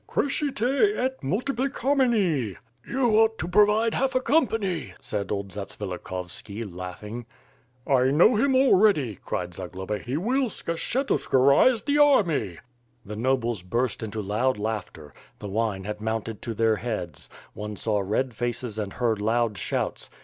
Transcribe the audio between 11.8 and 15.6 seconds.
the army." The nobles burst into loud laughter; the